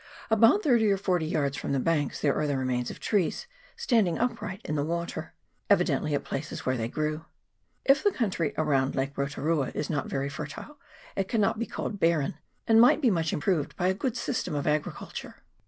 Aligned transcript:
About 0.31 0.63
thirty 0.63 0.91
or 0.91 0.97
forty 0.97 1.27
yards 1.27 1.55
from 1.57 1.73
the 1.73 1.79
banks 1.79 2.19
there 2.21 2.33
are 2.33 2.47
the 2.47 2.57
remains 2.57 2.89
of 2.89 2.99
trees 2.99 3.45
standing 3.77 4.17
upright 4.17 4.59
in 4.65 4.73
the 4.73 4.83
water, 4.83 5.35
evidently 5.69 6.15
at 6.15 6.23
the 6.23 6.27
places 6.27 6.65
where 6.65 6.75
they 6.75 6.87
grew. 6.87 7.25
If 7.85 8.01
the 8.03 8.09
country 8.11 8.55
around 8.57 8.93
the 8.95 8.97
lake 8.97 9.11
of 9.11 9.17
Rotu 9.17 9.43
rua 9.43 9.71
is 9.75 9.91
not 9.91 10.07
very 10.07 10.27
fertile, 10.27 10.79
it 11.15 11.27
cannot 11.27 11.59
be 11.59 11.67
called 11.67 11.99
barren, 11.99 12.33
and 12.67 12.81
might 12.81 12.99
be 12.99 13.11
much 13.11 13.31
improved 13.31 13.75
by 13.75 13.89
a 13.89 13.93
good 13.93 14.17
system 14.17 14.55
of 14.55 14.65
agriculture. 14.65 15.43